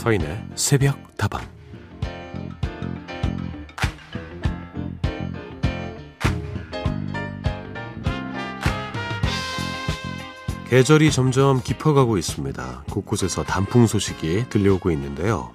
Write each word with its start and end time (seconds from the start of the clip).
서인의 0.00 0.46
새벽 0.54 1.14
다방 1.18 1.46
계절이 10.68 11.10
점점 11.10 11.60
깊어가고 11.62 12.16
있습니다. 12.16 12.84
곳곳에서 12.90 13.44
단풍 13.44 13.86
소식이 13.86 14.46
들려오고 14.48 14.90
있는데요. 14.92 15.52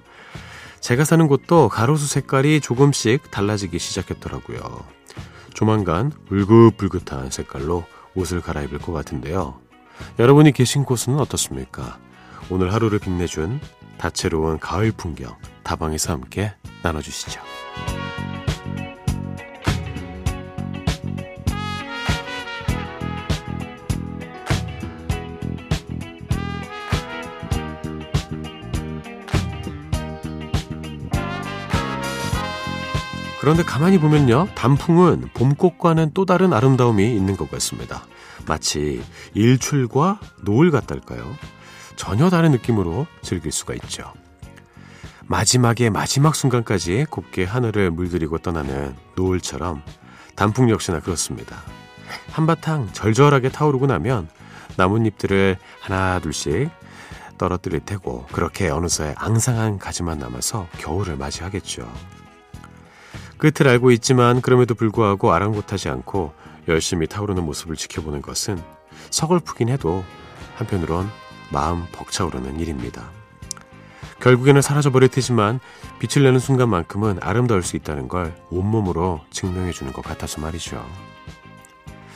제가 0.78 1.04
사는 1.04 1.26
곳도 1.26 1.68
가로수 1.68 2.06
색깔이 2.06 2.60
조금씩 2.60 3.32
달라지기 3.32 3.80
시작했더라고요. 3.80 4.60
조만간 5.54 6.12
울긋불긋한 6.30 7.32
색깔로 7.32 7.84
옷을 8.14 8.40
갈아입을 8.42 8.78
것 8.78 8.92
같은데요. 8.92 9.58
여러분이 10.20 10.52
계신 10.52 10.84
곳은 10.84 11.18
어떻습니까? 11.18 11.98
오늘 12.48 12.72
하루를 12.72 13.00
빛내준 13.00 13.60
다채로운 13.98 14.58
가을 14.58 14.92
풍경 14.92 15.36
다방에서 15.62 16.12
함께 16.12 16.52
나눠주시죠. 16.82 17.40
그런데 33.46 33.62
가만히 33.62 33.98
보면요. 33.98 34.48
단풍은 34.56 35.28
봄꽃과는 35.32 36.10
또 36.14 36.24
다른 36.24 36.52
아름다움이 36.52 37.14
있는 37.14 37.36
것 37.36 37.48
같습니다. 37.48 38.04
마치 38.48 39.00
일출과 39.34 40.18
노을 40.42 40.72
같달까요? 40.72 41.22
전혀 41.96 42.30
다른 42.30 42.52
느낌으로 42.52 43.06
즐길 43.22 43.50
수가 43.52 43.74
있죠. 43.74 44.12
마지막에 45.24 45.90
마지막 45.90 46.36
순간까지 46.36 47.06
곱게 47.10 47.44
하늘을 47.44 47.90
물들이고 47.90 48.38
떠나는 48.38 48.94
노을처럼 49.16 49.82
단풍 50.36 50.70
역시나 50.70 51.00
그렇습니다. 51.00 51.62
한바탕 52.30 52.92
절절하게 52.92 53.48
타오르고 53.48 53.86
나면 53.86 54.28
나뭇잎들을 54.76 55.56
하나 55.80 56.20
둘씩 56.20 56.70
떨어뜨릴 57.38 57.80
테고 57.80 58.26
그렇게 58.32 58.68
어느새 58.68 59.14
앙상한 59.16 59.78
가지만 59.78 60.18
남아서 60.18 60.68
겨울을 60.78 61.16
맞이하겠죠. 61.16 61.90
끝을 63.38 63.68
알고 63.68 63.90
있지만 63.92 64.40
그럼에도 64.40 64.74
불구하고 64.74 65.32
아랑곳하지 65.32 65.88
않고 65.88 66.32
열심히 66.68 67.06
타오르는 67.06 67.44
모습을 67.44 67.76
지켜보는 67.76 68.22
것은 68.22 68.62
서글프긴 69.10 69.68
해도 69.68 70.04
한편으론 70.56 71.08
마음 71.50 71.86
벅차오르는 71.92 72.60
일입니다. 72.60 73.10
결국에는 74.20 74.62
사라져버릴 74.62 75.08
테지만 75.08 75.60
빛을 75.98 76.24
내는 76.24 76.38
순간만큼은 76.38 77.18
아름다울 77.20 77.62
수 77.62 77.76
있다는 77.76 78.08
걸 78.08 78.34
온몸으로 78.50 79.20
증명해 79.30 79.72
주는 79.72 79.92
것 79.92 80.04
같아서 80.04 80.40
말이죠. 80.40 80.84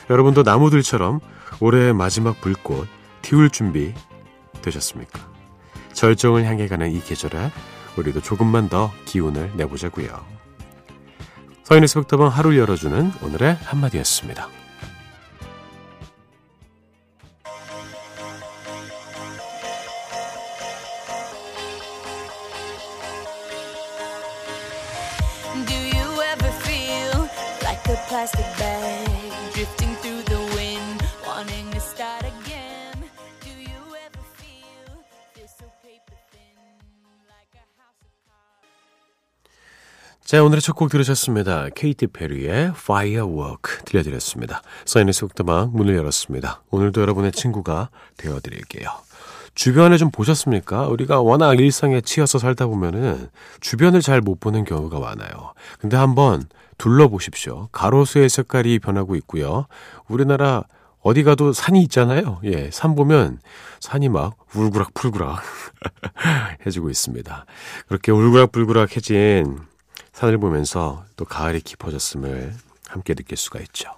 여러분도 0.09 0.43
나무들처럼 0.43 1.19
올해의 1.59 1.93
마지막 1.93 2.41
불꽃 2.41 2.87
튀울 3.21 3.49
준비 3.49 3.93
되셨습니까? 4.61 5.19
절정을 5.93 6.45
향해 6.45 6.67
가는 6.67 6.91
이 6.91 7.01
계절에 7.01 7.51
우리도 7.97 8.21
조금만 8.21 8.69
더 8.69 8.91
기운을 9.05 9.51
내보자고요. 9.55 10.25
서인의 11.63 11.87
새벽다방 11.87 12.27
하루를 12.27 12.57
열어주는 12.57 13.13
오늘의 13.21 13.57
한마디였습니다. 13.63 14.49
자, 40.31 40.41
오늘의 40.41 40.61
첫 40.61 40.77
곡 40.77 40.89
들으셨습니다. 40.89 41.67
케이티 41.75 42.07
페리의 42.07 42.67
Firework 42.67 43.83
들려드렸습니다. 43.83 44.61
사인의 44.85 45.11
속도방 45.11 45.71
문을 45.73 45.93
열었습니다. 45.97 46.61
오늘도 46.69 47.01
여러분의 47.01 47.33
친구가 47.33 47.89
되어드릴게요. 48.15 48.87
주변에 49.55 49.97
좀 49.97 50.09
보셨습니까? 50.09 50.87
우리가 50.87 51.19
워낙 51.19 51.59
일상에 51.59 51.99
치여서 51.99 52.39
살다 52.39 52.67
보면은 52.67 53.27
주변을 53.59 53.99
잘 53.99 54.21
못 54.21 54.39
보는 54.39 54.63
경우가 54.63 55.01
많아요. 55.01 55.51
근데 55.79 55.97
한번 55.97 56.43
둘러보십시오. 56.77 57.67
가로수의 57.73 58.29
색깔이 58.29 58.79
변하고 58.79 59.17
있고요. 59.17 59.65
우리나라 60.07 60.63
어디 61.01 61.23
가도 61.23 61.51
산이 61.51 61.81
있잖아요. 61.81 62.39
예, 62.45 62.69
산 62.71 62.95
보면 62.95 63.39
산이 63.81 64.07
막 64.07 64.37
울그락불그락 64.55 65.41
해지고 66.65 66.89
있습니다. 66.89 67.45
그렇게 67.89 68.13
울그락불그락해진 68.13 69.69
산을 70.21 70.37
보면서 70.37 71.03
또 71.17 71.25
가을이 71.25 71.61
깊어졌음을 71.61 72.53
함께 72.87 73.13
느낄 73.13 73.37
수가 73.37 73.59
있죠. 73.59 73.89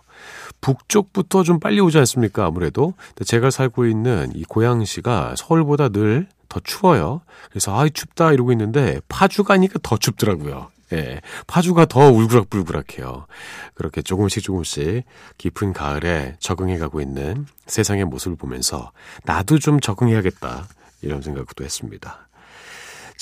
북쪽부터 0.62 1.44
좀 1.44 1.60
빨리 1.60 1.80
오지 1.82 1.98
않습니까? 2.00 2.46
아무래도. 2.46 2.94
제가 3.26 3.52
살고 3.52 3.86
있는 3.86 4.32
이 4.34 4.44
고양시가 4.44 5.36
서울보다 5.38 5.90
늘 5.90 6.28
더 6.54 6.60
추워요. 6.64 7.22
그래서 7.50 7.76
아이 7.76 7.90
춥다 7.90 8.32
이러고 8.32 8.52
있는데 8.52 9.02
파주 9.10 9.44
가니까 9.44 9.80
더 9.82 9.98
춥더라고요. 9.98 10.70
예. 10.94 11.20
파주가 11.48 11.86
더 11.86 12.12
울그락불그락해요. 12.12 13.26
그렇게 13.74 14.04
조금씩 14.04 14.44
조금씩 14.44 15.04
깊은 15.40 15.74
가을에 15.74 16.36
적응해 16.40 16.78
가고 16.78 17.02
있는 17.02 17.48
세상의 17.66 18.06
모습을 18.06 18.38
보면서 18.38 18.92
나도 19.24 19.58
좀 19.58 19.80
적응해야겠다. 19.80 20.68
이런 21.02 21.24
생각도 21.24 21.64
했습니다. 21.64 22.28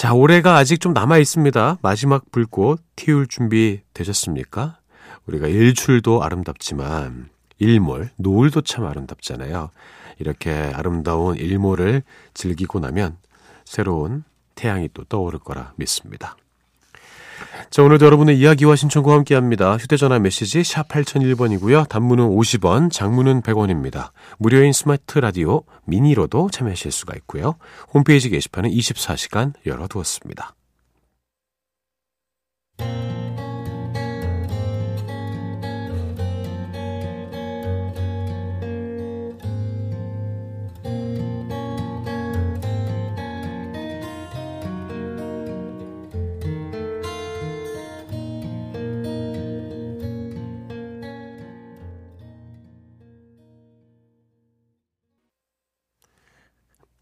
자, 0.01 0.15
올해가 0.15 0.55
아직 0.57 0.81
좀 0.81 0.93
남아 0.93 1.19
있습니다. 1.19 1.77
마지막 1.83 2.31
불꽃 2.31 2.81
튀울 2.95 3.27
준비 3.27 3.81
되셨습니까? 3.93 4.79
우리가 5.27 5.45
일출도 5.45 6.23
아름답지만 6.23 7.29
일몰, 7.59 8.09
노을도 8.15 8.61
참 8.61 8.87
아름답잖아요. 8.87 9.69
이렇게 10.17 10.49
아름다운 10.73 11.35
일몰을 11.35 12.01
즐기고 12.33 12.79
나면 12.79 13.15
새로운 13.63 14.23
태양이 14.55 14.89
또 14.91 15.03
떠오를 15.03 15.37
거라 15.37 15.73
믿습니다. 15.75 16.35
자, 17.69 17.83
오늘도 17.83 18.05
여러분의 18.05 18.37
이야기와 18.37 18.75
신청과 18.75 19.13
함께 19.13 19.35
합니다. 19.35 19.77
휴대전화 19.77 20.19
메시지 20.19 20.63
샵 20.63 20.87
8001번이고요. 20.89 21.87
단문은 21.87 22.27
50원, 22.27 22.91
장문은 22.91 23.41
100원입니다. 23.41 24.11
무료인 24.37 24.73
스마트 24.73 25.19
라디오 25.19 25.63
미니로도 25.85 26.49
참여하실 26.51 26.91
수가 26.91 27.15
있고요. 27.17 27.55
홈페이지 27.93 28.29
게시판은 28.29 28.69
24시간 28.71 29.53
열어두었습니다. 29.65 30.55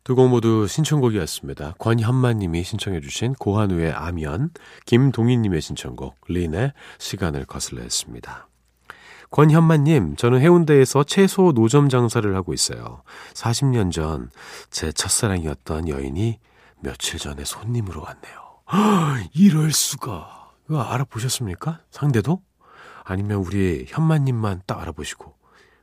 두 0.10 0.16
곡 0.16 0.30
모두 0.30 0.66
신청곡이었습니다. 0.66 1.76
권현만님이 1.78 2.64
신청해주신 2.64 3.36
고한우의 3.36 3.92
아면, 3.92 4.50
김동희님의 4.88 5.62
신청곡 5.62 6.16
린의 6.28 6.74
시간을 6.98 7.46
거슬러 7.46 7.84
했습니다. 7.84 8.48
권현만님, 9.30 10.16
저는 10.16 10.42
해운대에서 10.42 11.04
채소 11.04 11.52
노점 11.54 11.90
장사를 11.90 12.36
하고 12.36 12.56
있어요. 12.56 13.04
40년 13.36 13.92
전 13.92 14.32
제 14.72 14.92
첫사랑이었던 14.92 15.88
여인이 15.88 16.40
며칠 16.80 17.20
전에 17.20 17.44
손님으로 17.46 18.02
왔네요. 18.02 19.30
이럴 19.36 19.72
수가. 19.72 20.54
이거 20.68 20.82
알아보셨습니까? 20.82 21.82
상대도? 21.92 22.42
아니면 23.04 23.38
우리 23.46 23.86
현만님만 23.88 24.64
딱 24.66 24.82
알아보시고, 24.82 25.36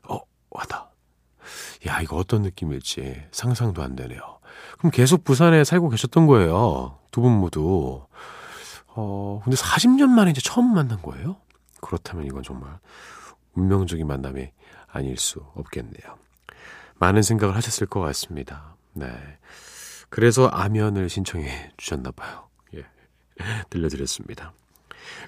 어, 0.08 0.18
와다. 0.50 0.90
야, 1.86 2.00
이거 2.00 2.16
어떤 2.16 2.42
느낌일지 2.42 3.24
상상도 3.32 3.82
안 3.82 3.96
되네요. 3.96 4.20
그럼 4.78 4.90
계속 4.90 5.24
부산에 5.24 5.64
살고 5.64 5.88
계셨던 5.90 6.26
거예요. 6.26 6.98
두 7.10 7.20
분 7.22 7.32
모두. 7.32 8.04
어, 8.88 9.40
근데 9.44 9.56
40년 9.56 10.08
만에 10.08 10.30
이제 10.30 10.40
처음 10.42 10.72
만난 10.74 11.00
거예요? 11.02 11.36
그렇다면 11.80 12.24
이건 12.26 12.42
정말 12.42 12.78
운명적인 13.54 14.06
만남이 14.06 14.48
아닐 14.88 15.16
수 15.18 15.40
없겠네요. 15.54 16.16
많은 16.98 17.22
생각을 17.22 17.54
하셨을 17.56 17.86
것 17.86 18.00
같습니다. 18.00 18.76
네. 18.94 19.06
그래서 20.08 20.46
아면을 20.48 21.08
신청해 21.10 21.72
주셨나 21.76 22.10
봐요. 22.12 22.48
예. 22.74 22.84
들려드렸습니다. 23.70 24.52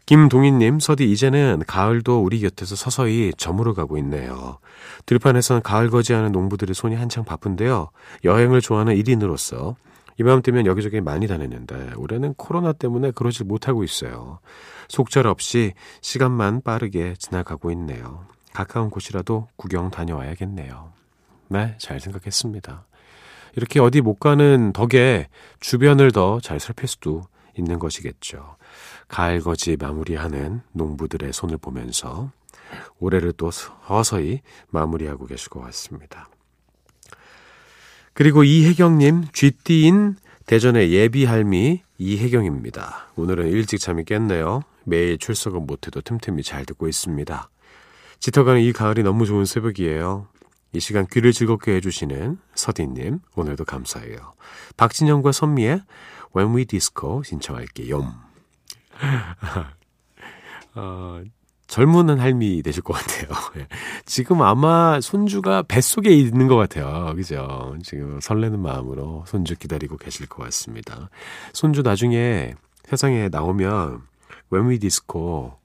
김동희님, 0.06 0.80
서디 0.80 1.10
이제는 1.10 1.62
가을도 1.66 2.22
우리 2.22 2.40
곁에서 2.40 2.76
서서히 2.76 3.32
저물어 3.36 3.74
가고 3.74 3.98
있네요. 3.98 4.58
들판에선 5.06 5.62
가을 5.62 5.90
거지하는 5.90 6.32
농부들의 6.32 6.74
손이 6.74 6.94
한창 6.96 7.24
바쁜데요. 7.24 7.90
여행을 8.24 8.60
좋아하는 8.60 8.94
1인으로서 8.94 9.74
이맘때면 10.18 10.66
여기저기 10.66 11.00
많이 11.00 11.26
다녔는데 11.26 11.92
올해는 11.96 12.34
코로나 12.34 12.72
때문에 12.72 13.12
그러지 13.12 13.44
못하고 13.44 13.84
있어요. 13.84 14.40
속절 14.88 15.26
없이 15.26 15.74
시간만 16.00 16.62
빠르게 16.62 17.14
지나가고 17.18 17.70
있네요. 17.72 18.24
가까운 18.52 18.90
곳이라도 18.90 19.48
구경 19.56 19.90
다녀와야겠네요. 19.90 20.92
네, 21.50 21.76
잘 21.78 22.00
생각했습니다. 22.00 22.86
이렇게 23.56 23.80
어디 23.80 24.00
못 24.00 24.14
가는 24.18 24.72
덕에 24.72 25.28
주변을 25.60 26.12
더 26.12 26.40
잘 26.42 26.58
살필 26.58 26.88
수도 26.88 27.22
있는 27.56 27.78
것이겠죠. 27.78 28.56
가을거지 29.08 29.76
마무리하는 29.78 30.60
농부들의 30.72 31.32
손을 31.32 31.58
보면서 31.58 32.30
올해를 32.98 33.32
또 33.32 33.50
서서히 33.50 34.42
마무리하고 34.70 35.26
계실 35.26 35.48
것 35.48 35.60
같습니다. 35.60 36.28
그리고 38.12 38.44
이혜경님, 38.44 39.26
쥐띠인 39.32 40.16
대전의 40.46 40.92
예비할미 40.92 41.82
이혜경입니다. 41.98 43.08
오늘은 43.16 43.48
일찍 43.48 43.80
잠이 43.80 44.04
깼네요. 44.04 44.62
매일 44.84 45.18
출석은 45.18 45.66
못해도 45.66 46.00
틈틈이 46.00 46.42
잘 46.42 46.64
듣고 46.64 46.88
있습니다. 46.88 47.50
짙어가는 48.20 48.60
이 48.60 48.72
가을이 48.72 49.02
너무 49.02 49.26
좋은 49.26 49.44
새벽이에요. 49.44 50.26
이 50.72 50.80
시간 50.80 51.06
귀를 51.06 51.32
즐겁게 51.32 51.76
해주시는 51.76 52.38
서디님, 52.54 53.20
오늘도 53.36 53.64
감사해요. 53.64 54.32
박진영과 54.76 55.32
선미의 55.32 55.82
When 56.36 56.54
We 56.54 56.64
Disco 56.66 57.22
신청할게요. 57.22 58.27
어, 60.74 61.22
젊은 61.68 62.18
할미 62.18 62.62
되실 62.62 62.82
것 62.82 62.94
같아요. 62.94 63.28
예. 63.60 63.68
지금 64.06 64.42
아마 64.42 65.00
손주가 65.00 65.62
뱃속에 65.62 66.10
있는 66.10 66.48
것 66.48 66.56
같아요. 66.56 67.14
그죠? 67.14 67.76
지금 67.82 68.20
설레는 68.20 68.58
마음으로 68.60 69.24
손주 69.26 69.54
기다리고 69.56 69.96
계실 69.98 70.26
것 70.26 70.42
같습니다. 70.44 71.10
손주 71.52 71.82
나중에 71.82 72.54
세상에 72.84 73.28
나오면 73.28 74.02
웨미 74.50 74.78
디스코 74.78 75.58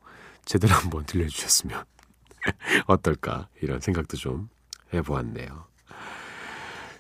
제대로 0.44 0.74
한번 0.74 1.06
들려주셨으면 1.06 1.85
어떨까 2.88 3.47
이런 3.62 3.80
생각도 3.80 4.18
좀 4.18 4.50
해보았네요. 4.94 5.65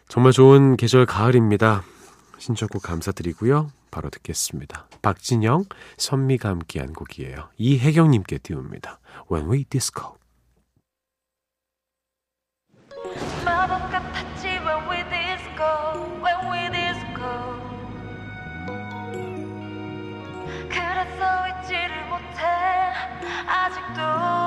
정말 0.07 0.31
좋은 0.31 0.77
계절 0.77 1.05
가을입니다. 1.05 1.83
신청곡 2.37 2.83
감사드리고요. 2.83 3.69
바로 3.93 4.09
듣겠습니다. 4.09 4.87
박진영, 5.03 5.65
선미가 5.97 6.49
함께한 6.49 6.93
곡이에요. 6.93 7.49
이혜경님께 7.57 8.39
띄웁니다. 8.39 8.99
When 9.31 9.51
We 9.51 9.65
Disco. 9.65 10.17
아직도. 23.45 24.42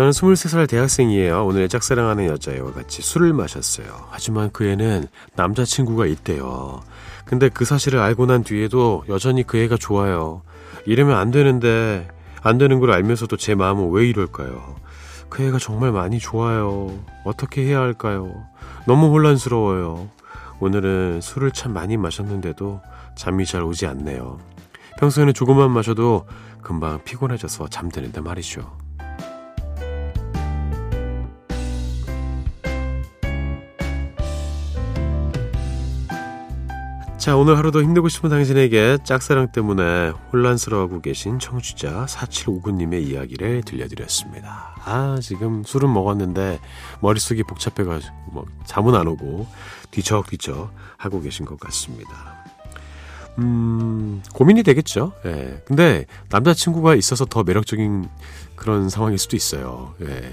저는 0.00 0.12
23살 0.12 0.66
대학생이에요. 0.66 1.44
오늘 1.44 1.68
짝사랑하는 1.68 2.24
여자애와 2.24 2.72
같이 2.72 3.02
술을 3.02 3.34
마셨어요. 3.34 3.86
하지만 4.08 4.48
그 4.50 4.64
애는 4.66 5.08
남자친구가 5.36 6.06
있대요. 6.06 6.80
근데 7.26 7.50
그 7.50 7.66
사실을 7.66 7.98
알고 7.98 8.24
난 8.24 8.42
뒤에도 8.42 9.04
여전히 9.10 9.42
그 9.42 9.58
애가 9.58 9.76
좋아요. 9.76 10.40
이러면 10.86 11.18
안 11.18 11.30
되는데, 11.30 12.08
안 12.40 12.56
되는 12.56 12.80
걸 12.80 12.92
알면서도 12.92 13.36
제 13.36 13.54
마음은 13.54 13.90
왜 13.90 14.08
이럴까요? 14.08 14.76
그 15.28 15.42
애가 15.42 15.58
정말 15.58 15.92
많이 15.92 16.18
좋아요. 16.18 16.98
어떻게 17.26 17.66
해야 17.66 17.80
할까요? 17.80 18.32
너무 18.86 19.12
혼란스러워요. 19.12 20.08
오늘은 20.60 21.20
술을 21.20 21.50
참 21.50 21.74
많이 21.74 21.98
마셨는데도 21.98 22.80
잠이 23.16 23.44
잘 23.44 23.62
오지 23.64 23.84
않네요. 23.84 24.38
평소에는 24.98 25.34
조금만 25.34 25.70
마셔도 25.70 26.26
금방 26.62 27.04
피곤해져서 27.04 27.68
잠드는데 27.68 28.22
말이죠. 28.22 28.89
자, 37.20 37.36
오늘 37.36 37.58
하루도 37.58 37.82
힘들고 37.82 38.08
싶은 38.08 38.30
당신에게 38.30 38.96
짝사랑 39.04 39.52
때문에 39.52 40.08
혼란스러워하고 40.32 41.02
계신 41.02 41.38
청취자 41.38 42.06
4759님의 42.06 43.02
이야기를 43.02 43.62
들려드렸습니다. 43.64 44.74
아, 44.82 45.18
지금 45.20 45.62
술은 45.62 45.92
먹었는데 45.92 46.58
머릿속이 47.00 47.42
복잡해가지고 47.42 48.14
뭐 48.32 48.46
잠은 48.64 48.94
안 48.94 49.06
오고 49.06 49.46
뒤척뒤척 49.90 50.72
하고 50.96 51.20
계신 51.20 51.44
것 51.44 51.60
같습니다. 51.60 52.10
음, 53.38 54.22
고민이 54.32 54.62
되겠죠. 54.62 55.12
예. 55.26 55.62
근데 55.66 56.06
남자친구가 56.30 56.94
있어서 56.94 57.26
더 57.26 57.42
매력적인 57.42 58.08
그런 58.56 58.88
상황일 58.88 59.18
수도 59.18 59.36
있어요. 59.36 59.94
예. 60.00 60.32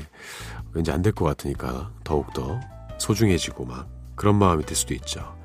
왠지 0.72 0.92
안 0.92 1.02
될 1.02 1.12
것 1.12 1.26
같으니까 1.26 1.90
더욱더 2.06 2.62
소중해지고 2.98 3.66
막 3.66 3.88
그런 4.16 4.36
마음이 4.36 4.66
들 4.66 4.74
수도 4.76 4.94
있죠. 4.94 5.36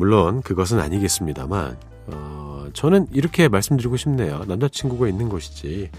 물론 0.00 0.40
그것은 0.40 0.80
아니겠습니다만 0.80 1.76
어, 2.06 2.68
저는 2.72 3.08
이렇게 3.12 3.48
말씀드리고 3.48 3.98
싶네요. 3.98 4.44
남자친구가 4.46 5.06
있는 5.08 5.28
것이지 5.28 5.90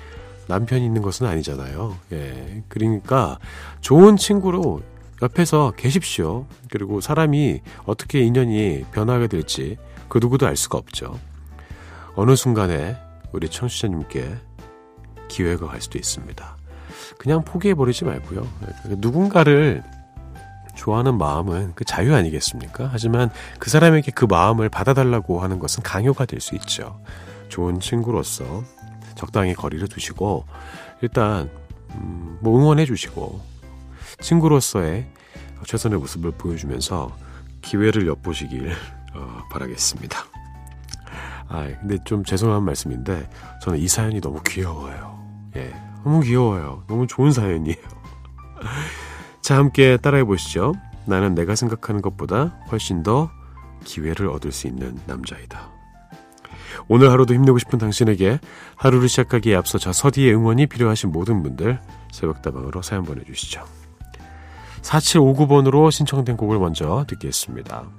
남편이 0.47 0.83
있는 0.83 1.03
것은 1.03 1.27
아니잖아요. 1.27 1.95
예. 2.13 2.63
그러니까 2.67 3.37
좋은 3.81 4.17
친구로 4.17 4.81
옆에서 5.21 5.73
계십시오. 5.77 6.47
그리고 6.71 6.99
사람이 6.99 7.61
어떻게 7.85 8.21
인연이 8.21 8.85
변하게 8.91 9.27
될지 9.27 9.77
그 10.09 10.17
누구도 10.17 10.47
알 10.47 10.57
수가 10.57 10.79
없죠. 10.79 11.19
어느 12.15 12.35
순간에 12.35 12.97
우리 13.31 13.49
청취자님께 13.49 14.35
기회가 15.27 15.67
갈 15.67 15.79
수도 15.79 15.99
있습니다. 15.99 16.57
그냥 17.19 17.43
포기해버리지 17.43 18.05
말고요. 18.05 18.47
누군가를 18.97 19.83
좋아하는 20.81 21.19
마음은 21.19 21.73
그 21.75 21.85
자유 21.85 22.15
아니겠습니까? 22.15 22.89
하지만 22.91 23.29
그 23.59 23.69
사람에게 23.69 24.11
그 24.13 24.25
마음을 24.25 24.67
받아달라고 24.67 25.39
하는 25.39 25.59
것은 25.59 25.83
강요가 25.83 26.25
될 26.25 26.41
수 26.41 26.55
있죠. 26.55 26.99
좋은 27.49 27.79
친구로서 27.79 28.63
적당히 29.13 29.53
거리를 29.53 29.87
두시고 29.87 30.43
일단 31.03 31.51
음, 31.91 32.39
뭐 32.41 32.57
응원해 32.59 32.87
주시고 32.87 33.39
친구로서의 34.21 35.05
최선의 35.67 35.99
모습을 35.99 36.31
보여주면서 36.31 37.15
기회를 37.61 38.07
엿보시길 38.07 38.71
어, 39.13 39.43
바라겠습니다. 39.51 40.17
아, 41.47 41.67
근데 41.79 41.97
좀 42.05 42.23
죄송한 42.23 42.63
말씀인데 42.63 43.29
저는 43.61 43.77
이 43.77 43.87
사연이 43.87 44.19
너무 44.19 44.41
귀여워요. 44.41 45.23
예, 45.57 45.71
너무 46.03 46.21
귀여워요. 46.21 46.85
너무 46.87 47.05
좋은 47.05 47.31
사연이에요. 47.31 47.77
자, 49.51 49.57
함께 49.57 49.97
따라해 49.97 50.23
보시죠. 50.23 50.75
나는 51.03 51.35
내가 51.35 51.55
생각하는 51.55 52.01
것보다 52.01 52.57
훨씬 52.71 53.03
더 53.03 53.29
기회를 53.83 54.29
얻을 54.29 54.53
수 54.53 54.65
있는 54.65 54.97
남자이다. 55.07 55.69
오늘 56.87 57.11
하루도 57.11 57.33
힘내고 57.33 57.57
싶은 57.57 57.77
당신에게 57.77 58.39
하루를 58.77 59.09
시작하기에 59.09 59.53
앞서 59.57 59.77
저 59.77 59.91
서디의 59.91 60.33
응원이 60.35 60.67
필요하신 60.67 61.11
모든 61.11 61.43
분들 61.43 61.81
새벽다방으로 62.13 62.81
사연 62.81 63.03
보내주시죠. 63.03 63.65
4759번으로 64.83 65.91
신청된 65.91 66.37
곡을 66.37 66.57
먼저 66.57 67.03
듣겠습니다. 67.09 67.89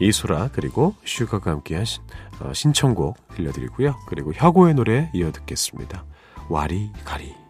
이소라 0.00 0.48
그리고 0.54 0.94
슈가가 1.04 1.50
함께 1.50 1.76
하신 1.76 2.02
어, 2.40 2.54
신청곡 2.54 3.18
들려드리고요. 3.34 3.94
그리고 4.06 4.32
혁오의 4.34 4.72
노래 4.72 5.10
이어 5.12 5.32
듣겠습니다. 5.32 6.06
와리 6.48 6.90
가리 7.04 7.41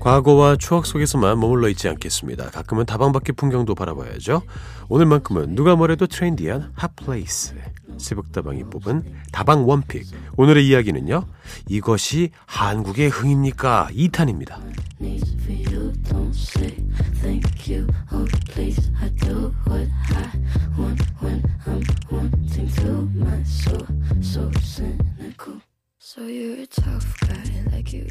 과거와 0.00 0.56
추억 0.56 0.86
속에서만 0.86 1.38
머물러 1.38 1.68
있지 1.68 1.88
않겠습니다. 1.88 2.50
가끔은 2.50 2.86
다방 2.86 3.12
밖의 3.12 3.34
풍경도 3.36 3.74
바라봐야죠. 3.74 4.42
오늘만큼은 4.88 5.54
누가 5.54 5.76
뭐래도 5.76 6.06
트렌디한 6.06 6.72
hot 6.74 7.01
place. 7.01 7.54
새벽다방이 7.98 8.64
뽑은 8.64 9.04
다방 9.30 9.68
one 9.68 9.82
pick. 9.82 10.06
오늘의 10.36 10.66
이야기는요. 10.66 11.26
이것이 11.68 12.30
한국의 12.46 13.10
흥입니까? 13.10 13.90
2탄입니다. 13.92 14.58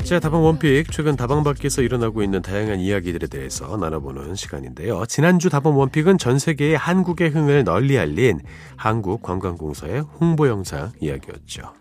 자, 0.06 0.22
다방 0.22 0.42
one 0.42 0.60
pick. 0.60 0.90
최근 0.90 1.18
다방 1.18 1.44
밖에서 1.44 1.82
일어나고 1.82 2.24
있는 2.24 2.42
다양한 2.42 2.80
이야기들에 2.80 3.28
대해서 3.28 3.76
나눠보는 3.76 4.36
시간인데요. 4.36 5.06
지난주 5.06 5.50
다방 5.50 5.78
one 5.78 5.90
pick은 5.90 6.18
전 6.18 6.40
세계의 6.40 6.78
한국의 6.78 7.32
흥을 7.32 7.66
널리 7.66 8.00
알린 8.00 8.40
한국 8.78 9.22
관광공사의 9.22 10.00
홍보 10.00 10.48
영상 10.48 10.94
이야기였죠. 11.02 11.74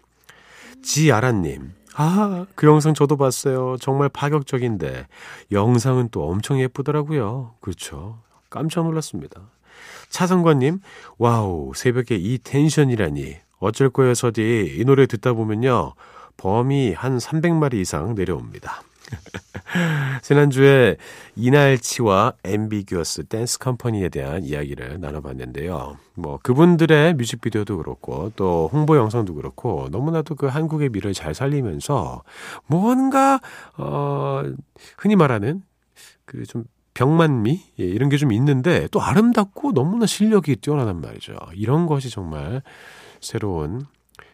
지아라님. 0.82 1.72
아, 1.94 2.46
그 2.56 2.66
영상 2.66 2.94
저도 2.94 3.16
봤어요. 3.16 3.76
정말 3.78 4.08
파격적인데, 4.08 5.06
영상은 5.52 6.08
또 6.10 6.28
엄청 6.28 6.58
예쁘더라고요. 6.60 7.54
그렇죠. 7.60 8.18
깜짝 8.50 8.82
놀랐습니다. 8.82 9.40
차성관님, 10.08 10.80
와우, 11.16 11.70
새벽에 11.76 12.16
이 12.16 12.38
텐션이라니. 12.42 13.36
어쩔 13.58 13.90
거예요, 13.90 14.14
서디. 14.14 14.76
이 14.78 14.84
노래 14.84 15.06
듣다 15.06 15.32
보면요. 15.32 15.94
범이 16.36 16.92
한 16.92 17.18
300마리 17.18 17.74
이상 17.74 18.14
내려옵니다. 18.14 18.82
지난주에 20.22 20.96
이날치와 21.34 22.34
엠비규어스 22.44 23.24
댄스 23.24 23.58
컴퍼니에 23.58 24.10
대한 24.10 24.44
이야기를 24.44 25.00
나눠봤는데요. 25.00 25.96
뭐 26.14 26.38
그분들의 26.42 27.14
뮤직비디오도 27.14 27.78
그렇고 27.78 28.30
또 28.36 28.68
홍보 28.72 28.96
영상도 28.96 29.34
그렇고 29.34 29.88
너무나도 29.90 30.34
그 30.34 30.46
한국의 30.46 30.90
미를 30.90 31.14
잘 31.14 31.34
살리면서 31.34 32.22
뭔가 32.66 33.40
어 33.78 34.42
흔히 34.98 35.16
말하는 35.16 35.62
그좀 36.26 36.64
병만미 36.94 37.62
예, 37.80 37.84
이런 37.84 38.08
게 38.10 38.16
좀 38.18 38.32
있는데 38.32 38.88
또 38.90 39.00
아름답고 39.00 39.72
너무나 39.72 40.04
실력이 40.06 40.56
뛰어나단 40.56 41.00
말이죠. 41.00 41.36
이런 41.54 41.86
것이 41.86 42.10
정말 42.10 42.62
새로운 43.20 43.86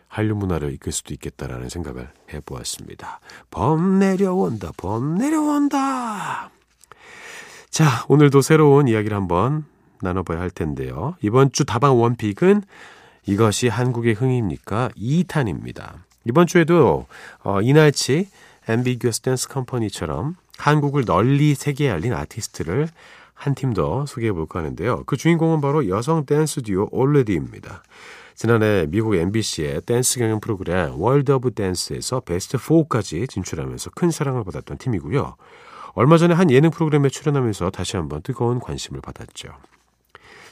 한류 0.09 0.35
문화를 0.37 0.73
이끌 0.73 0.93
수도 0.93 1.13
있겠다라는 1.15 1.69
생각을 1.69 2.09
해보았습니다. 2.33 3.21
범 3.51 3.99
내려온다, 3.99 4.71
범 4.77 5.17
내려온다. 5.17 6.51
자, 7.71 8.05
오늘도 8.09 8.41
새로운 8.41 8.87
이야기를 8.87 9.17
한번 9.17 9.65
나눠봐야 10.01 10.39
할 10.41 10.51
텐데요. 10.51 11.17
이번 11.21 11.51
주 11.51 11.65
다방 11.65 12.01
one 12.01 12.19
pick은 12.19 12.63
이것이 13.27 13.69
한국의 13.69 14.15
흥입니까? 14.15 14.91
2탄입니다. 14.97 15.95
이번 16.25 16.47
주에도 16.47 17.07
어, 17.43 17.61
이날치 17.61 18.29
앰비규어스 18.69 19.21
댄스 19.23 19.49
컴퍼니처럼 19.49 20.37
한국을 20.59 21.05
널리 21.05 21.55
세계에 21.55 21.91
알린 21.91 22.13
아티스트를 22.13 22.89
한 23.35 23.55
팀 23.55 23.75
더 23.75 24.07
소개해 24.07 24.33
볼까 24.33 24.61
하는데요. 24.61 25.03
그 25.05 25.17
주인공은 25.17 25.61
바로 25.61 25.89
여성 25.89 26.25
댄스 26.25 26.63
듀오 26.63 26.89
올레디입니다. 26.93 27.83
지난해 28.35 28.87
미국 28.89 29.15
NBC의 29.15 29.83
댄스 29.83 30.19
경연 30.19 30.41
프로그램 30.41 31.01
월드 31.01 31.31
오브 31.31 31.53
댄스에서 31.53 32.21
베스트 32.21 32.59
4까지 32.59 33.29
진출하면서 33.29 33.91
큰 33.95 34.11
사랑을 34.11 34.43
받았던 34.43 34.79
팀이고요. 34.79 35.37
얼마 35.93 36.19
전에 36.19 36.35
한 36.35 36.51
예능 36.51 36.71
프로그램에 36.71 37.09
출연하면서 37.09 37.71
다시 37.71 37.97
한번 37.97 38.23
뜨거운 38.23 38.59
관심을 38.59 39.01
받았죠. 39.01 39.51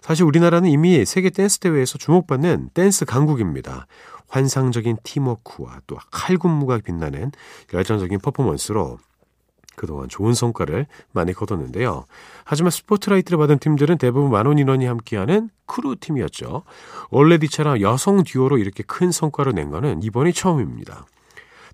사실 0.00 0.24
우리나라는 0.24 0.70
이미 0.70 1.04
세계 1.04 1.30
댄스 1.30 1.58
대회에서 1.58 1.98
주목받는 1.98 2.70
댄스 2.72 3.04
강국입니다. 3.04 3.86
환상적인 4.28 4.98
팀워크와 5.02 5.80
또 5.88 5.98
칼군무가 6.12 6.78
빛나는 6.78 7.32
열정적인 7.74 8.20
퍼포먼스로 8.20 8.98
그동안 9.76 10.08
좋은 10.08 10.34
성과를 10.34 10.86
많이 11.12 11.32
거뒀는데요. 11.32 12.04
하지만 12.44 12.70
스포트라이트를 12.70 13.38
받은 13.38 13.58
팀들은 13.58 13.98
대부분 13.98 14.30
많은 14.30 14.58
인원이 14.58 14.86
함께하는 14.86 15.50
크루 15.66 15.96
팀이었죠. 15.96 16.62
올레디처럼 17.10 17.80
여성 17.80 18.22
듀오로 18.22 18.58
이렇게 18.58 18.82
큰 18.82 19.10
성과를 19.10 19.54
낸 19.54 19.70
것은 19.70 20.02
이번이 20.02 20.32
처음입니다. 20.32 21.06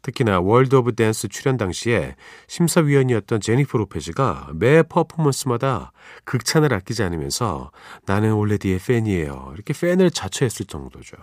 특히나 0.02 0.40
월드 0.40 0.76
오브 0.76 0.94
댄스 0.94 1.28
출연 1.28 1.56
당시에 1.56 2.14
심사위원이었던 2.46 3.40
제니퍼 3.40 3.78
로페즈가 3.78 4.50
매 4.54 4.82
퍼포먼스마다 4.82 5.92
극찬을 6.24 6.72
아끼지 6.72 7.02
않으면서 7.02 7.72
나는 8.06 8.32
올레디의 8.34 8.78
팬이에요. 8.78 9.52
이렇게 9.54 9.74
팬을 9.74 10.10
자처했을 10.12 10.66
정도죠. 10.66 11.16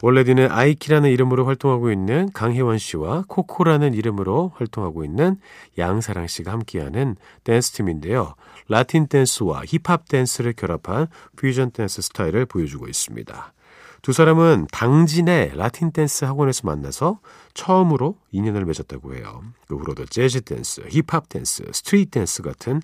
올레디는 0.00 0.50
아이키라는 0.50 1.10
이름으로 1.10 1.44
활동하고 1.44 1.90
있는 1.90 2.30
강혜원 2.32 2.78
씨와 2.78 3.24
코코라는 3.26 3.94
이름으로 3.94 4.52
활동하고 4.54 5.04
있는 5.04 5.36
양사랑 5.76 6.28
씨가 6.28 6.52
함께하는 6.52 7.16
댄스 7.42 7.72
팀인데요. 7.72 8.34
라틴 8.68 9.08
댄스와 9.08 9.62
힙합 9.66 10.08
댄스를 10.08 10.52
결합한 10.52 11.08
퓨전 11.36 11.72
댄스 11.72 12.02
스타일을 12.02 12.46
보여주고 12.46 12.86
있습니다. 12.86 13.52
두 14.00 14.12
사람은 14.12 14.68
당진의 14.70 15.56
라틴 15.56 15.90
댄스 15.90 16.24
학원에서 16.24 16.62
만나서 16.64 17.18
처음으로 17.54 18.16
인연을 18.30 18.64
맺었다고 18.64 19.16
해요. 19.16 19.42
그 19.66 19.76
후로도 19.76 20.06
재즈 20.06 20.42
댄스, 20.42 20.82
힙합 20.88 21.28
댄스, 21.28 21.64
스트리트 21.72 22.10
댄스 22.10 22.42
같은 22.42 22.80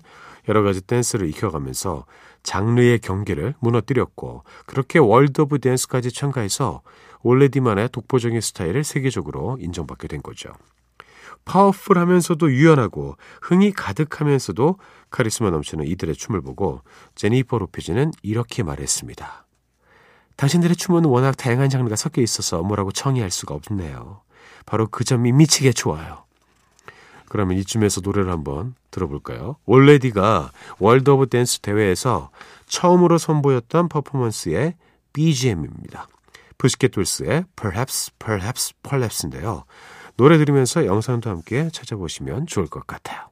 여러 0.49 0.61
가지 0.61 0.81
댄스를 0.81 1.29
익혀가면서 1.29 2.05
장르의 2.43 2.99
경계를 2.99 3.55
무너뜨렸고 3.59 4.43
그렇게 4.65 4.99
월드 4.99 5.41
오브 5.41 5.59
댄스까지 5.59 6.11
참가해서 6.11 6.81
올레디만의 7.25 7.89
독보적인 7.89 8.39
스타일을 8.39 8.83
세계적으로 8.83 9.57
인정받게 9.59 10.07
된 10.07 10.21
거죠. 10.21 10.53
파워풀하면서도 11.45 12.51
유연하고 12.51 13.17
흥이 13.41 13.71
가득하면서도 13.71 14.77
카리스마 15.09 15.49
넘치는 15.49 15.85
이들의 15.87 16.15
춤을 16.15 16.41
보고 16.41 16.81
제니퍼 17.15 17.57
로페즈는 17.57 18.11
이렇게 18.21 18.63
말했습니다. 18.63 19.45
당신들의 20.35 20.75
춤은 20.75 21.05
워낙 21.05 21.35
다양한 21.35 21.69
장르가 21.69 21.95
섞여 21.95 22.21
있어서 22.21 22.61
뭐라고 22.61 22.91
정의할 22.91 23.31
수가 23.31 23.55
없네요. 23.55 24.21
바로 24.65 24.87
그 24.87 25.03
점이 25.03 25.31
미치게 25.31 25.71
좋아요. 25.71 26.25
그러면 27.27 27.57
이쯤에서 27.57 28.01
노래를 28.01 28.31
한번 28.31 28.75
들어볼까요? 28.91 29.57
올레디가 29.65 30.51
월드 30.77 31.09
오브 31.09 31.27
댄스 31.27 31.59
대회에서 31.59 32.29
처음으로 32.67 33.17
선보였던 33.17 33.89
퍼포먼스의 33.89 34.75
BGM입니다. 35.13 36.07
푸시켓 36.57 36.91
돌스의 36.91 37.45
Perhaps, 37.55 38.11
Perhaps, 38.19 38.73
Perhaps인데요. 38.83 39.65
노래 40.17 40.37
들으면서 40.37 40.85
영상도 40.85 41.29
함께 41.29 41.69
찾아보시면 41.71 42.47
좋을 42.47 42.67
것 42.67 42.87
같아요. 42.87 43.29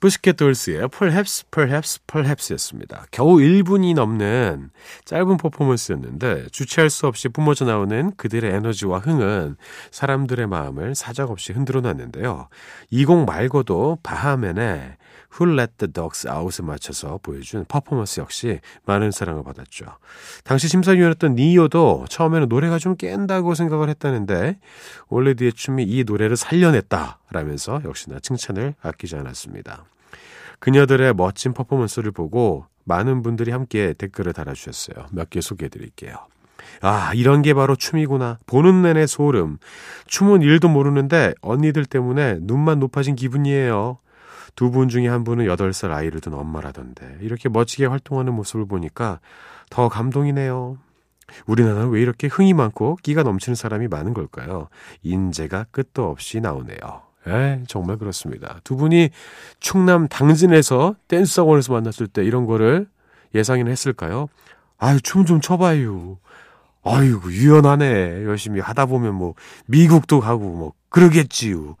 부스켓 0.00 0.36
돌스의 0.36 0.88
Perhaps, 0.96 1.46
Perhaps, 1.50 2.00
Perhaps였습니다. 2.06 3.06
겨우 3.10 3.36
1분이 3.38 3.94
넘는 3.94 4.70
짧은 5.04 5.36
퍼포먼스였는데 5.38 6.46
주체할 6.52 6.88
수 6.88 7.08
없이 7.08 7.28
뿜어져 7.28 7.64
나오는 7.64 8.12
그들의 8.16 8.52
에너지와 8.54 9.00
흥은 9.00 9.56
사람들의 9.90 10.46
마음을 10.46 10.94
사정없이 10.94 11.52
흔들어 11.52 11.80
놨는데요. 11.80 12.48
이 12.90 13.04
곡 13.04 13.24
말고도 13.24 13.98
바하맨의 14.02 14.96
Who 15.32 15.52
Let 15.58 15.72
the 15.78 15.92
Dogs 15.92 16.28
Out에 16.28 16.64
맞춰서 16.64 17.18
보여준 17.22 17.64
퍼포먼스 17.66 18.20
역시 18.20 18.60
많은 18.86 19.10
사랑을 19.10 19.42
받았죠. 19.42 19.84
당시 20.44 20.68
심사위원이었던 20.68 21.34
니오도 21.34 22.06
처음에는 22.08 22.48
노래가 22.48 22.78
좀 22.78 22.96
깬다고 22.96 23.54
생각을 23.54 23.88
했다는데 23.88 24.58
올레디의 25.08 25.52
춤이 25.54 25.84
이 25.84 26.04
노래를 26.04 26.36
살려냈다라면서 26.36 27.82
역시나 27.84 28.20
칭찬을 28.20 28.74
아끼지 28.80 29.16
않았습니다. 29.16 29.84
그녀들의 30.60 31.14
멋진 31.14 31.52
퍼포먼스를 31.54 32.10
보고 32.12 32.66
많은 32.84 33.22
분들이 33.22 33.50
함께 33.52 33.92
댓글을 33.96 34.32
달아주셨어요. 34.32 35.06
몇 35.12 35.30
개 35.30 35.40
소개해 35.40 35.68
드릴게요. 35.68 36.16
아, 36.80 37.12
이런 37.14 37.42
게 37.42 37.54
바로 37.54 37.76
춤이구나. 37.76 38.38
보는 38.46 38.82
내내 38.82 39.06
소름. 39.06 39.58
춤은 40.06 40.42
일도 40.42 40.68
모르는데 40.68 41.34
언니들 41.42 41.84
때문에 41.86 42.38
눈만 42.40 42.78
높아진 42.80 43.14
기분이에요. 43.14 43.98
두 44.56 44.70
분 44.72 44.88
중에 44.88 45.06
한 45.06 45.22
분은 45.22 45.46
8살 45.46 45.92
아이를 45.92 46.20
둔 46.20 46.34
엄마라던데 46.34 47.18
이렇게 47.20 47.48
멋지게 47.48 47.86
활동하는 47.86 48.34
모습을 48.34 48.66
보니까 48.66 49.20
더 49.70 49.88
감동이네요. 49.88 50.78
우리나라는 51.46 51.90
왜 51.90 52.00
이렇게 52.00 52.26
흥이 52.26 52.54
많고 52.54 52.96
끼가 53.02 53.22
넘치는 53.22 53.54
사람이 53.54 53.86
많은 53.88 54.14
걸까요? 54.14 54.68
인재가 55.02 55.66
끝도 55.70 56.08
없이 56.10 56.40
나오네요. 56.40 57.07
에 57.28 57.62
정말 57.68 57.98
그렇습니다. 57.98 58.60
두 58.64 58.76
분이 58.76 59.10
충남 59.60 60.08
당진에서 60.08 60.96
댄스 61.08 61.40
학원에서 61.40 61.72
만났을 61.72 62.06
때 62.06 62.24
이런 62.24 62.46
거를 62.46 62.88
예상이나 63.34 63.70
했을까요? 63.70 64.28
아유, 64.78 65.00
춤 65.00 65.24
좀 65.26 65.40
춰봐요. 65.40 66.18
아이고, 66.84 67.30
유연하네. 67.32 68.24
열심히 68.24 68.60
하다 68.60 68.86
보면 68.86 69.14
뭐, 69.14 69.34
미국도 69.66 70.20
가고 70.20 70.44
뭐, 70.44 70.72
그러겠지요. 70.88 71.76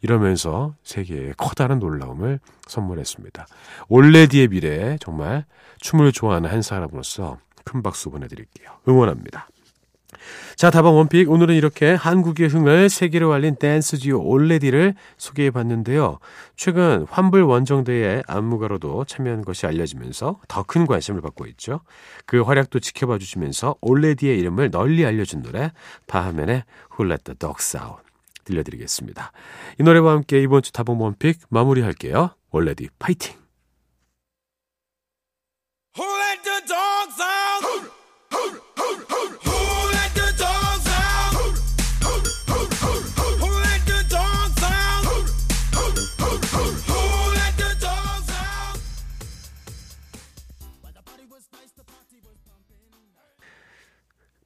이러면서 0.00 0.74
세계에 0.82 1.32
커다란 1.36 1.78
놀라움을 1.78 2.40
선물했습니다. 2.66 3.46
올레디의 3.88 4.48
미래에 4.48 4.98
정말 5.00 5.44
춤을 5.80 6.12
좋아하는 6.12 6.50
한 6.50 6.62
사람으로서 6.62 7.38
큰 7.64 7.82
박수 7.82 8.10
보내드릴게요. 8.10 8.68
응원합니다. 8.88 9.48
자, 10.56 10.70
다방 10.70 10.96
one 10.96 11.09
pick. 11.09 11.30
오늘은 11.30 11.54
이렇게 11.54 11.92
한국의 11.94 12.48
흥을 12.48 12.88
세계로 12.88 13.32
알린 13.32 13.56
댄스 13.56 13.98
듀오 13.98 14.22
올레디를 14.22 14.94
소개해 15.16 15.50
봤는데요. 15.50 16.18
최근 16.56 17.06
환불 17.10 17.42
원정대의 17.42 18.22
안무가로도 18.26 19.04
참여한 19.04 19.42
것이 19.44 19.66
알려지면서 19.66 20.40
더 20.48 20.62
큰 20.62 20.86
관심을 20.86 21.20
받고 21.20 21.46
있죠. 21.46 21.80
그 22.26 22.42
활약도 22.42 22.78
지켜봐 22.80 23.18
주시면서 23.18 23.74
올레디의 23.80 24.38
이름을 24.38 24.70
널리 24.70 25.04
알려준 25.04 25.42
노래, 25.42 25.72
바하 26.06 26.32
멘의 26.32 26.64
Who 26.98 27.10
Let 27.10 27.24
the 27.24 27.36
Dogs 27.36 27.76
Out 27.76 28.02
들려드리겠습니다. 28.44 29.32
이 29.78 29.82
노래와 29.82 30.12
함께 30.12 30.40
이번 30.42 30.62
주 30.62 30.72
다방 30.72 31.00
one 31.00 31.17
pick 31.17 31.40
마무리할게요. 31.48 32.30
올레디 32.50 32.88
파이팅! 32.98 33.34
Who 35.98 36.08
let 36.08 36.42
the 36.42 36.60
dogs 36.66 37.20
out? 37.20 37.41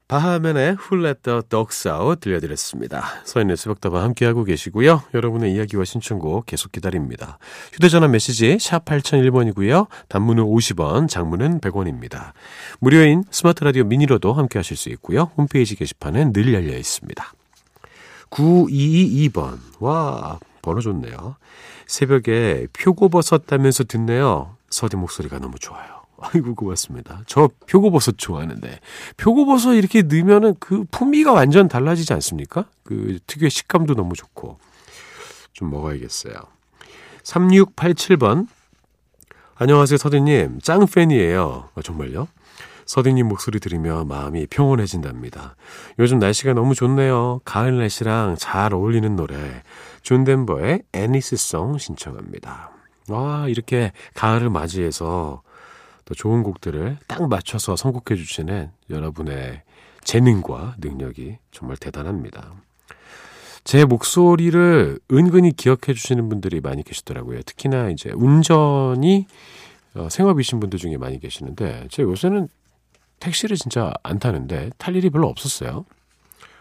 바하면의 0.09 0.77
Who 0.79 1.05
Let 1.05 1.23
the 1.23 1.43
Dogs 1.49 1.89
Out 1.89 2.21
들려드렸습니다. 2.21 3.05
서인의 3.25 3.57
수박다방 3.57 4.03
함께하고 4.03 4.45
계시고요. 4.45 5.03
여러분의 5.15 5.53
이야기와 5.55 5.85
신청곡 5.85 6.47
계속 6.47 6.71
기다립니다. 6.71 7.39
휴대전화 7.73 8.07
메시지 8.07 8.59
샵 8.61 8.85
8001번이고요. 8.85 9.89
단문은 10.09 10.45
50원, 10.45 11.09
장문은 11.09 11.61
100원입니다. 11.61 12.33
무료인 12.79 13.25
스마트 13.31 13.65
라디오 13.65 13.83
미니로도 13.85 14.33
함께하실 14.33 14.77
수 14.77 14.91
있고요. 14.91 15.33
홈페이지 15.37 15.75
게시판은 15.75 16.33
늘 16.33 16.55
열려 16.55 16.77
있습니다. 16.77 17.33
9222번. 18.31 19.59
와, 19.81 20.39
번호 20.63 20.81
좋네요. 20.81 21.37
새벽에 21.87 22.69
표고버섯 22.73 23.47
따면서 23.47 23.83
듣네요. 23.83 24.57
서디 24.71 24.97
목소리가 24.97 25.39
너무 25.39 25.59
좋아요. 25.59 25.96
아이고 26.33 26.55
고맙습니다. 26.55 27.23
저 27.27 27.49
표고버섯 27.69 28.17
좋아하는데 28.19 28.81
표고버섯 29.17 29.75
이렇게 29.75 30.03
넣으면은 30.03 30.55
그 30.59 30.85
풍미가 30.91 31.33
완전 31.33 31.69
달라지지 31.69 32.13
않습니까? 32.15 32.67
그 32.83 33.19
특유의 33.27 33.51
식감도 33.51 33.95
너무 33.95 34.15
좋고 34.15 34.59
좀 35.53 35.71
먹어야겠어요. 35.71 36.35
3687번 37.23 38.47
안녕하세요 39.57 39.97
서디님 39.99 40.61
짱 40.63 40.87
팬이에요. 40.87 41.71
아, 41.75 41.83
정말요? 41.83 42.29
서디님 42.85 43.27
목소리 43.27 43.59
들으며 43.59 44.05
마음이 44.05 44.47
평온해진답니다. 44.47 45.57
요즘 45.99 46.19
날씨가 46.21 46.55
너무 46.55 46.75
좋네요. 46.75 47.41
가을 47.45 47.79
날씨랑 47.79 48.37
잘 48.39 48.75
어울리는 48.75 49.17
노래 49.17 49.63
존 50.03 50.23
덴버의 50.25 50.83
Annie's 50.93 51.47
Song 51.47 51.79
신청합니다. 51.79 52.71
와 53.09 53.47
이렇게 53.49 53.93
가을을 54.15 54.51
맞이해서 54.51 55.43
또 56.07 56.15
좋은 56.15 56.43
곡들을 56.43 56.99
딱 57.07 57.29
맞춰서 57.29 57.77
선곡해 57.77 58.17
주시는 58.17 58.71
여러분의 58.89 59.63
재능과 60.03 60.77
능력이 60.79 61.37
정말 61.51 61.77
대단합니다. 61.77 62.55
제 63.65 63.85
목소리를 63.85 65.01
은근히 65.11 65.51
기억해 65.51 65.93
주시는 65.93 66.29
분들이 66.29 66.61
많이 66.61 66.85
계시더라고요. 66.85 67.43
특히나 67.43 67.91
이제 67.91 68.13
운전이 68.15 69.27
어, 69.97 70.09
생업이신 70.09 70.61
분들 70.61 70.79
중에 70.79 70.97
많이 70.97 71.19
계시는데 71.19 71.89
제가 71.91 72.09
요새는 72.09 72.49
택시를 73.19 73.57
진짜 73.57 73.93
안 74.05 74.21
타는데 74.21 74.71
탈 74.79 74.95
일이 74.95 75.11
별로 75.11 75.27
없었어요. 75.27 75.85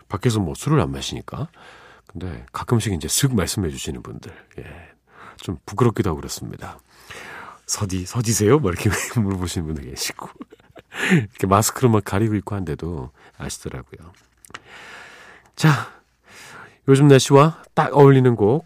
밖에서 0.08 0.40
뭐 0.40 0.56
술을 0.56 0.80
안 0.80 0.92
마시니까. 0.92 1.50
근데 2.08 2.46
가끔씩 2.52 2.94
이제 2.94 3.08
슥 3.08 3.36
말씀해 3.36 3.70
주시는 3.70 4.02
분들. 4.02 4.32
예. 4.60 4.64
좀 5.38 5.58
부끄럽기도 5.68 6.10
하고 6.10 6.18
그렇습니다. 6.18 6.80
서디, 7.66 8.06
서디세요? 8.06 8.60
뭐 8.60 8.72
이렇게 8.72 8.90
물어보시는 9.20 9.68
분들 9.68 9.90
계시고. 9.90 10.30
이렇게 11.12 11.48
마스크로 11.48 11.90
막 11.90 12.04
가리고 12.04 12.36
있고 12.36 12.56
한데도 12.56 13.12
아시더라고요. 13.38 14.12
자, 15.56 15.92
요즘 16.88 17.08
날씨와 17.08 17.64
딱 17.74 17.96
어울리는 17.96 18.36
곡, 18.36 18.66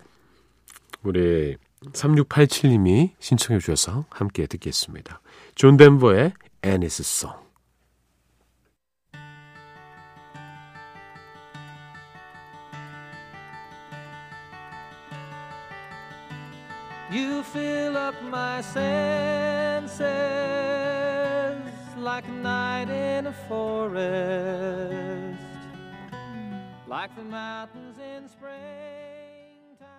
우리 1.04 1.58
3687님이 1.94 3.12
신청해 3.20 3.60
주셔서 3.60 4.06
함께 4.10 4.46
듣겠습니다. 4.48 5.22
존 5.56 5.78
덴버의 5.78 6.34
Annie 6.62 6.90
You 17.12 17.42
fill 17.44 17.98
up 17.98 18.14
my 18.24 18.62
senses 18.62 20.06
like 21.98 22.28
a 22.28 22.32
night 22.32 22.90
in 22.90 23.26
a 23.26 23.34
forest, 23.48 25.42
like 26.88 27.10
the 27.16 27.24
mountains 27.24 27.98
in 28.00 28.26
springtime. 28.26 29.90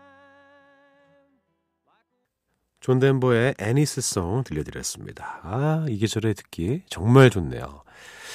존 2.80 3.00
덴버의 3.00 3.54
Annie's 3.58 4.13
Song 4.13 4.44
들려드렸습니다. 4.44 5.40
아, 5.42 5.86
이 5.88 5.98
계절에 5.98 6.32
듣기 6.34 6.84
정말 6.88 7.30
좋네요. 7.30 7.82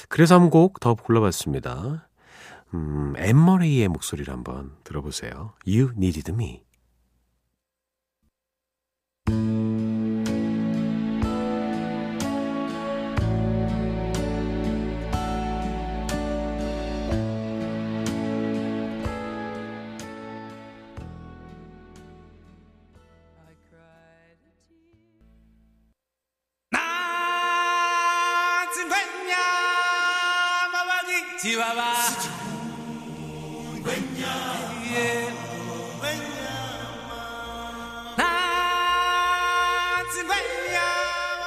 그래서 0.10 0.36
한 0.36 0.50
곡 0.50 0.82
더 0.82 0.96
골라봤습니다. 0.96 2.10
음, 2.74 3.14
앤 3.16 3.35
머레이의 3.35 3.88
목소리를 3.88 4.32
한번 4.34 4.74
들어보세요. 4.84 5.54
You 5.66 5.92
Needed 5.96 6.34
Me. 6.34 6.66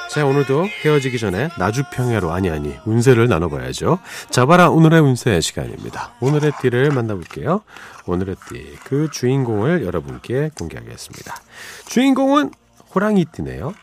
자, 0.09 0.25
오늘도 0.25 0.67
헤어지기 0.85 1.19
전에 1.19 1.49
나주평야로 1.59 2.31
아니 2.31 2.49
아니 2.49 2.73
운세를 2.85 3.27
나눠봐야죠. 3.27 3.99
자바라 4.29 4.69
오늘의 4.69 5.01
운세 5.01 5.41
시간입니다. 5.41 6.13
오늘의 6.21 6.53
띠를 6.61 6.91
만나볼게요. 6.91 7.63
오늘의 8.05 8.37
띠, 8.47 8.77
그 8.85 9.09
주인공을 9.11 9.83
여러분께 9.83 10.51
공개하겠습니다. 10.57 11.35
주인공은 11.87 12.51
호랑이 12.95 13.25
띠네요. 13.25 13.73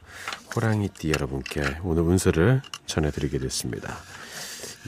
호랑이 0.54 0.88
띠 0.88 1.10
여러분께 1.10 1.80
오늘 1.82 2.04
운세를 2.04 2.62
전해드리게 2.86 3.38
됐습니다. 3.38 3.98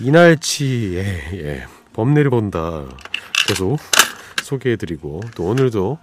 이날치에 0.00 1.30
예, 1.34 1.66
범례를 1.92 2.30
본다 2.30 2.84
계속 3.46 3.78
소개해드리고 4.42 5.20
또 5.34 5.44
오늘도 5.44 5.98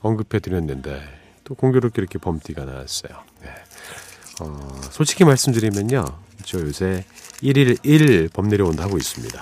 언급해드렸는데 0.00 1.02
또 1.44 1.54
공교롭게 1.54 2.00
이렇게 2.00 2.18
범띠가 2.18 2.64
나왔어요. 2.64 3.12
네. 3.42 3.48
어, 4.40 4.80
솔직히 4.90 5.24
말씀드리면요. 5.24 6.04
저 6.44 6.60
요새 6.60 7.04
1일 7.42 7.78
1일 7.82 8.32
범 8.32 8.48
내려온다 8.48 8.84
하고 8.84 8.96
있습니다. 8.96 9.40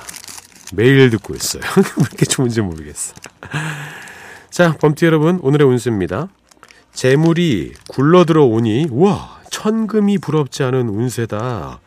매일 0.74 1.10
듣고 1.10 1.34
있어요. 1.34 1.62
왜 1.76 2.04
이렇게 2.08 2.24
좋은지 2.26 2.60
모르겠어. 2.60 3.14
자, 4.50 4.72
범티 4.72 5.04
여러분, 5.04 5.38
오늘의 5.42 5.66
운수입니다. 5.66 6.28
재물이 6.92 7.74
굴러 7.88 8.24
들어오니 8.24 8.88
우와 8.90 9.42
천금이 9.50 10.18
부럽지 10.18 10.62
않은 10.62 10.88
운세다. 10.88 11.80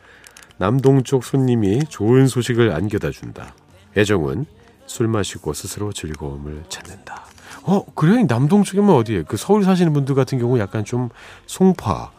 남동쪽 0.58 1.24
손님이 1.24 1.80
좋은 1.88 2.26
소식을 2.26 2.72
안겨다 2.72 3.10
준다. 3.10 3.54
애정은 3.96 4.46
술 4.86 5.08
마시고 5.08 5.52
스스로 5.52 5.92
즐거움을 5.92 6.64
찾는다. 6.68 7.24
어, 7.62 7.84
그래? 7.94 8.24
남동쪽이면 8.24 8.90
어디에? 8.94 9.22
그 9.22 9.36
서울 9.36 9.62
사시는 9.64 9.92
분들 9.92 10.14
같은 10.14 10.38
경우 10.38 10.58
약간 10.58 10.84
좀 10.84 11.10
송파, 11.46 12.10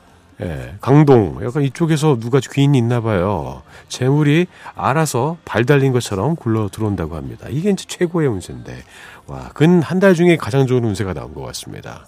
예, 0.42 0.76
강동, 0.80 1.44
약간 1.44 1.64
이쪽에서 1.64 2.18
누가 2.20 2.40
귀인이 2.40 2.78
있나 2.78 3.02
봐요. 3.02 3.62
재물이 3.90 4.48
알아서 4.76 5.38
발 5.44 5.66
달린 5.66 5.92
것처럼 5.92 6.36
굴러 6.36 6.70
들어온다고 6.70 7.16
합니다. 7.16 7.48
이게 7.50 7.72
이제 7.72 7.84
최고의 7.88 8.28
운세인데, 8.30 8.84
와, 9.28 9.50
근 9.54 9.82
한 9.82 10.00
달 10.00 10.14
중에 10.14 10.38
가장 10.38 10.66
좋은 10.68 10.84
운세가 10.86 11.14
나온 11.14 11.34
것 11.34 11.42
같습니다. 11.42 12.06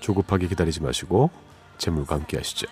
조급하게 0.00 0.46
기다리지 0.48 0.82
마시고, 0.82 1.30
재물과 1.78 2.16
함께 2.16 2.36
하시죠. 2.36 2.66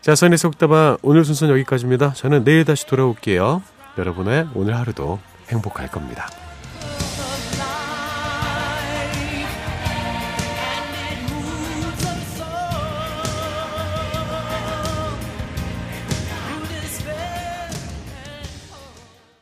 자, 0.00 0.14
선의 0.14 0.38
속다방 0.38 0.98
오늘 1.02 1.24
순서는 1.24 1.52
여기까지입니다. 1.54 2.12
저는 2.14 2.44
내일 2.44 2.64
다시 2.64 2.86
돌아올게요. 2.86 3.62
여러분의 3.98 4.48
오늘 4.54 4.76
하루도 4.76 5.18
행복할 5.50 5.90
겁니다. 5.90 6.28